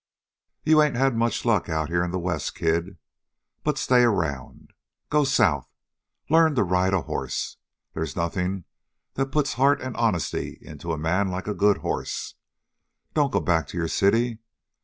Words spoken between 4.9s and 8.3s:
Go south. Learn to ride a hoss. They's